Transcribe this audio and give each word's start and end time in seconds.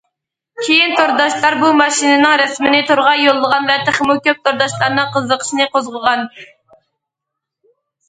كېيىن 0.61 0.95
تورداشلار 0.99 1.57
بۇ 1.63 1.69
ماشىنىنىڭ 1.81 2.33
رەسىمىنى 2.43 2.81
تورغا 2.89 3.13
يوللىغان 3.27 3.71
ۋە 3.73 3.77
تېخىمۇ 3.91 4.19
كۆپ 4.31 4.43
تورداشلارنىڭ 4.51 5.15
قىزىقىشىنى 5.15 5.73
قوزغىغان. 5.79 6.29